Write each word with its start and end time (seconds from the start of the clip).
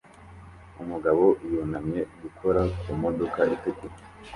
Umugabo 0.81 1.23
yunamye 1.51 2.01
gukora 2.21 2.61
ku 2.81 2.91
modoka 3.01 3.39
itukura 3.55 3.95